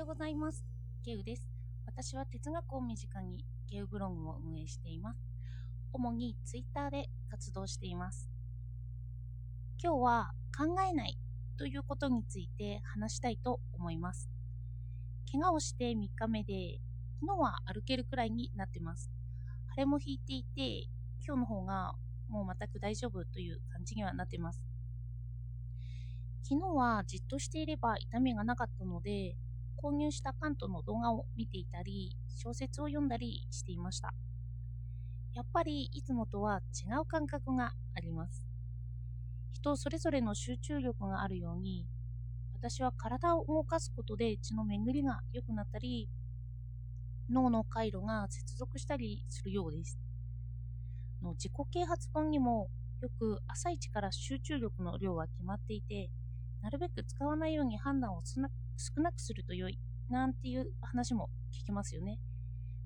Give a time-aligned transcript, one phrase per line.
[0.00, 0.64] ようございます。
[1.04, 1.46] ゲウです。
[1.84, 5.20] 私は哲学を身近にゲウブログを運営しています。
[5.92, 8.30] 主にツイッターで活動しています。
[9.78, 11.18] 今日は考えない
[11.58, 14.30] ということについて話したいと思います。
[15.30, 16.80] 怪我をして3日目で、
[17.20, 19.10] 昨日は歩けるくらいになってます。
[19.72, 20.88] 腫れも引いていて、
[21.22, 21.92] 今日の方が
[22.30, 24.62] もう全く大丈夫という感じにはなってます。
[26.42, 29.36] 昨日はじっとしていれば痛みがなかったので、
[29.82, 34.12] 購入したカントの動画を見ていたり、小説を読んだりしていました。
[35.32, 38.46] やっぱりいつもとは違う感覚があります。
[39.52, 41.86] 人それぞれの集中力があるように、
[42.54, 46.08] 私は体を動かすことで血の巡りが良くなったり、
[47.30, 49.98] 脳の回路が接続したりするようです。
[51.22, 52.68] の自己啓発本にも
[53.00, 56.10] よく朝一から集中力の量は決まっていて、
[56.60, 58.40] なるべく使わないように判断をす
[58.80, 62.18] 少なくすると良いなんていう話も聞きますよね。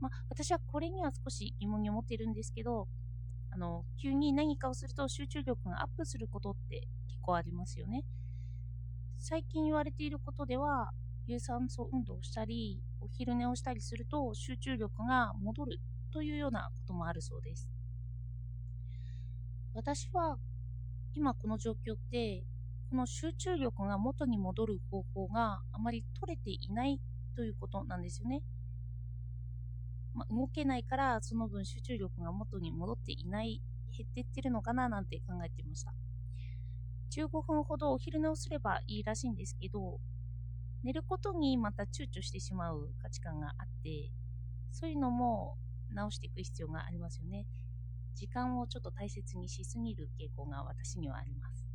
[0.00, 2.88] まあ、私はこれには少し疑問に思っているんですけど、
[3.50, 8.04] あの急に何かをすると集中力がアップすることって結構ありますよね。
[9.18, 10.90] 最近言われていることでは、
[11.26, 15.80] 有酸素運動をしたり、お昼寝をしたりすると集中力が戻る
[16.12, 17.68] というようなこともあるそうです。
[19.72, 20.38] 私は
[21.14, 22.44] 今この状況って
[22.94, 27.00] この集中力が元に戻る方法があまり取れていない
[27.34, 28.40] ということなんですよね。
[30.14, 33.60] まあ、動けないからその分集中力が元に戻っていない、
[33.98, 35.92] 減っていってるのかななんて考えていました。
[37.10, 39.98] 15分ほどお昼寝をすればいいらしいんですけど、
[40.84, 44.12] 寝ることにまた躊躇してしまう価値観があって、
[44.70, 45.56] そういうのも
[45.92, 47.44] 直していく必要がありますよね。
[48.14, 51.73] 時間をちょっと大切にしすぎる傾向が私にはあります。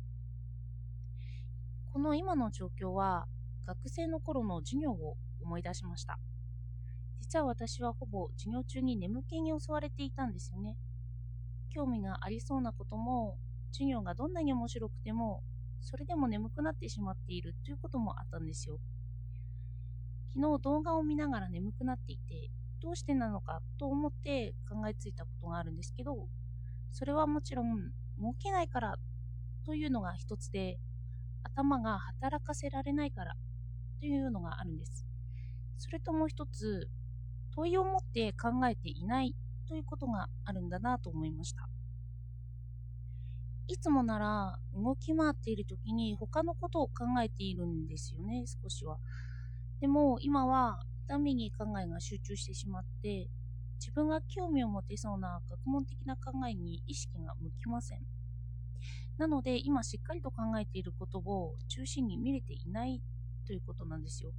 [1.92, 3.26] この今の状況は
[3.66, 6.18] 学生の頃の授業を思い出しました。
[7.20, 10.76] 実は私はほぼ授業中に眠気に襲われていたんですよね。
[11.68, 13.36] 興味がありそうなことも、
[13.72, 15.42] 授業がどんなに面白くても、
[15.80, 18.78] それでも眠くなってしまっているということもあったんですよ。
[20.34, 22.50] 昨日動画を見ながら眠くなっていて、
[22.80, 26.28] どうしてなのかと思って考えついたことがあるんですけど、
[26.92, 28.98] それはもちろん、儲けないから
[29.64, 30.78] というのが一つで、
[31.42, 33.36] 頭が働かせられないから
[34.00, 35.06] というのがあるんです。
[35.78, 36.88] それともう一つ、
[37.54, 39.34] 問いを持って考えていない
[39.68, 41.68] ということがあるんだなと思いました。
[43.66, 48.98] いつもなら動き回っている時に他のことを考えているんですよね、少しは。
[49.80, 53.28] でも今は痛みに考えが集中してしまって、
[53.78, 58.00] 自分が興味を持てそうな学問的な考えに意識が向きません。
[59.20, 63.02] なので今しっかりと考えていることを中心に見れていない
[63.46, 64.32] ということなんですよ。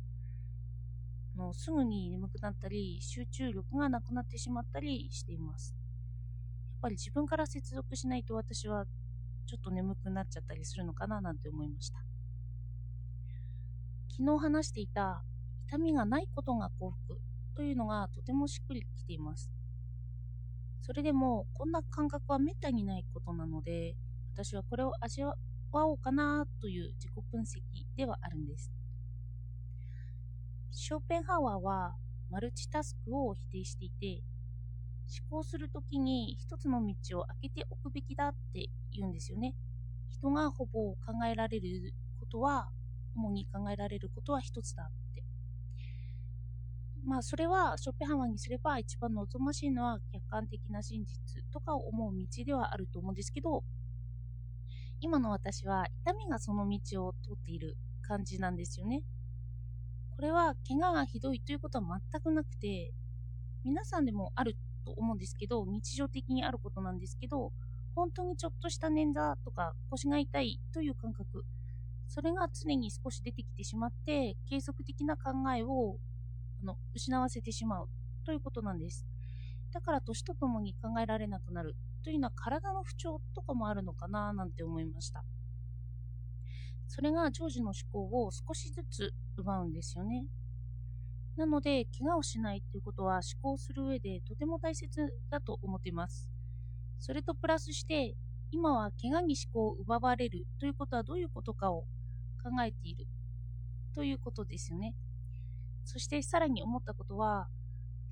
[1.36, 5.76] もうすぐに眠くなったり集中力がなくなってしまったりしています。
[5.78, 8.86] やっぱり自分から接続しないと私は
[9.46, 12.00] ちょっと眠くなっちゃったりするのかななんて思いました。
[14.10, 15.22] 昨日話していた
[15.68, 17.20] 痛みがないことが幸福
[17.54, 19.52] というのがとてもしっくりきています。
[20.82, 23.96] それでもこんな感覚はめったにないことなので
[24.34, 25.36] 私はこれを味わ
[25.74, 27.62] おうかなという自己分析
[27.96, 28.72] ではあるんです。
[30.72, 31.96] ショーペンハワーは
[32.30, 34.24] マルチタスクを否定していて、
[35.30, 39.54] 思考するときに一つの道を開けておくべきだって言うんですよね。
[40.10, 42.70] 人がほぼ考えられることは、
[43.16, 45.24] 主に考えられることは一つだって。
[47.04, 53.64] まあそれはショッペンハワーにすれば一番望ましいのは客観的な真実とかを思う道ではあると思うんですけど、
[55.04, 59.02] 今の私は痛みがその道を通っている感じなんですよね。
[60.16, 62.94] これは怪我がひどいということは全くなくて、
[63.64, 67.52] 皆さんでもあると思うんですけど、日常的にあることなんですけど、
[67.96, 71.46] 本当にちょっとした捻挫とか腰が痛いという感覚、
[72.08, 75.98] それが常に少し出てきてしまって、継続的な考えを
[76.62, 77.90] あの失わせてしまう
[78.24, 79.11] ということなんです。
[79.74, 85.24] だから年とともに考えられなくなるというのは体の不調とかもあるのかななんて思いました。
[86.88, 90.26] それが常時の思考を少しずつ奪うんですよね。
[91.38, 96.30] なので、怪我をしないということは思考する上でとても大切だと思っています。
[97.00, 98.16] それとプラスして、
[98.52, 101.86] 今は怪我に思考を奪われるということはどういうことかを
[102.44, 103.08] 考えている
[103.96, 104.94] ということですよね。
[105.86, 107.48] そしてさらに思ったことは、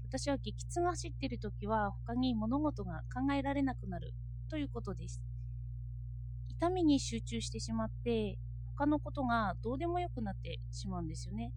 [0.10, 4.16] 私は激痛が走っているときは他に物事が考えられなくなる
[4.50, 5.22] ということです。
[6.50, 8.40] 痛みに集中してしまって
[8.76, 11.52] 他のことがどうでもよくなってしまうんですよね。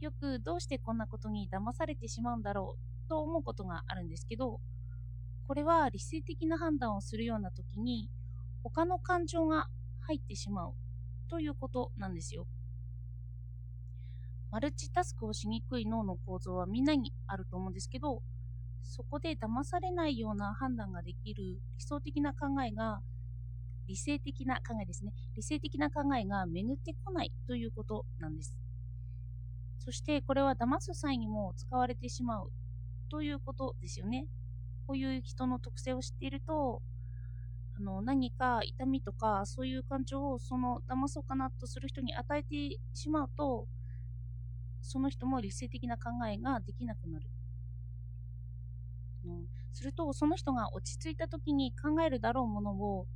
[0.00, 2.76] よくどうしてこんなことに騙されてしまうんだろ
[3.06, 4.60] うと思うことがあるんですけど、
[5.46, 8.10] これは理性的な判断をするような時に
[8.64, 9.68] 他の感情が
[10.00, 10.72] 入ってしまう
[11.28, 12.48] ということなんですよ。
[14.52, 18.22] マルチタスクをしにくい脳の構造はみんなにあると思うんですけど、
[18.82, 23.00] そこで騙されないような判断ができる理想的な考えが、
[23.88, 25.14] 理性的な考えですね。
[25.34, 28.54] 理性的な考えが巡ってこないということなんです。
[29.78, 32.52] そしてこれは騙す際にも使われてしまう
[33.08, 34.26] ということですよね。
[34.86, 36.82] こういう人の特性を知っていると、
[37.74, 43.66] あの何か痛みとかそういう感情をその騙そうかなとする人に与えてしまうと、
[44.82, 47.26] その人も理性的な考えができなくなる。
[49.24, 53.06] うん、すると、その人が落ち着いた時に考えるだろうものを、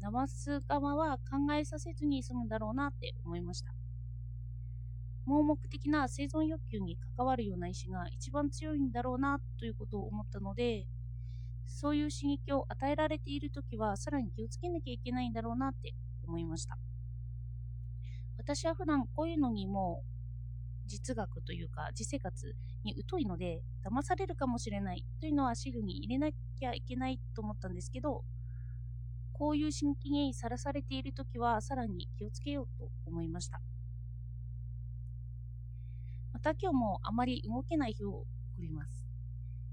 [0.00, 3.74] 騙す側は考えさせずに済むだろうなって思いました。
[5.26, 10.86] 盲目的な生存欲求に関わるような意志が一番強いんだろうなということを思ったので、
[11.66, 15.94] そういう刺激を与えられているときはさらに気をつけなきゃいけないんだろうなって
[16.26, 16.78] 思いました。
[18.38, 20.02] 私は普段こういうのにも
[20.90, 22.54] 実学というか実生活
[22.84, 25.04] に疎いので騙されるかもしれない。
[25.20, 28.24] というのはシグに入れなきゃいけないと思ったんですけど
[29.32, 33.60] こういう刺激にさらされている時はさらに気をつけようと思いました。
[36.32, 38.26] また今日もあまり動けない日を送
[38.58, 39.06] ります。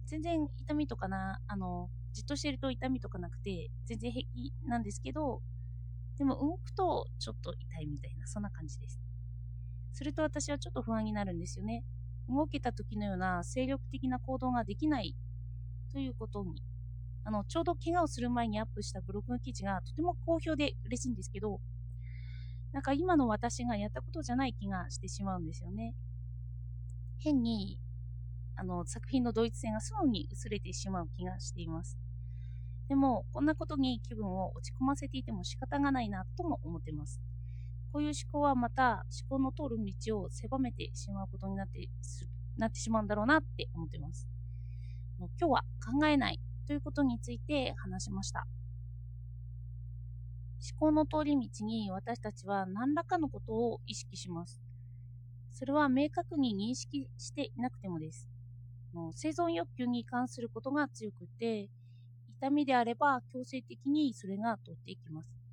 [0.06, 5.42] 全然痛みとかなあのじっとしてると痛みとかなくて全然平気なんですけど
[6.18, 9.06] でも動くとちょっと痛いみたいなそんな感じです。
[9.98, 11.84] すると私はちょっと不安になるんですよね。
[12.30, 15.16] 動けた時のような精力的な行動ができない
[15.92, 16.62] ということに。
[17.24, 21.60] あの、ちょうど怪我をする前にアップしたブログの記事がとても好評で嬉しいんですけど、
[22.74, 25.96] なんか今の私がやったことじゃない気がしてしまうんですよね。
[27.18, 27.80] 変に、
[28.56, 31.98] あの、作品の同一性が素直に薄れてしまう気がしています。
[32.88, 37.20] でも、こんなことに気分を落ち込ませていても仕方がないなとも思ってます。
[37.92, 41.89] こういう思考はまた思考の通る道を狭めてしまうことになって
[42.57, 44.28] なってしまうんだろうなって思っています。
[45.19, 48.45] 今日は考えないということについて話しました。
[50.60, 54.62] 思考の通り道に私たちは何らかのことを意識します。
[55.51, 58.28] それは明確に認識していなくてもです。
[59.13, 61.69] 生存欲求に関することが強くて、
[62.39, 65.47] 痛みであれば強制的にそれが通っていきます。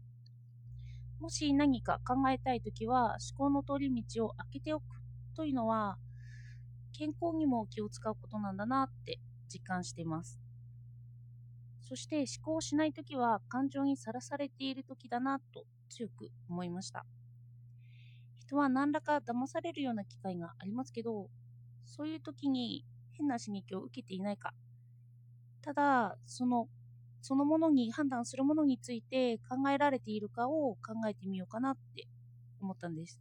[1.25, 4.85] もし何か考えたいときは思考の通り道を開けておく
[5.35, 5.97] というのは
[6.93, 10.39] 健康にも気を使うことなんだなって実感しています。
[11.81, 17.07] そして思考しないときは感情にさらされているときだなと強く思いました。
[18.39, 21.31] 人は何らか騙されるような機会がありますけど、
[21.87, 24.53] そういう時に変な刺激を受けていないか。
[25.63, 26.69] ただ、その
[27.25, 32.07] そのものに判断するものについて考えられているかを考えてみようかなって
[32.61, 33.19] 思ったんです。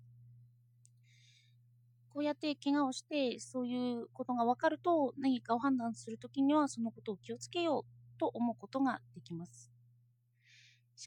[2.09, 9.71] こうやって怪我をしてそういうことが分かると何かを判断するときにはそのことを気をつけようと思うことができます。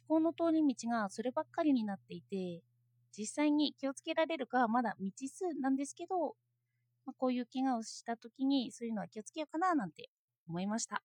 [0.08, 2.62] 思考の通り道がそればっかりになっていて
[3.12, 6.34] 実際に気をつけられるかはまだ未知数なんですけど、
[7.04, 10.08] まあ、こういう怪我をしたときにそういうのは気をつけようかななんて
[10.48, 11.02] 思いました。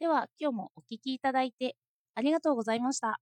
[0.00, 1.76] では、今日もお聴きいただいて
[2.16, 3.20] ありがとうございました。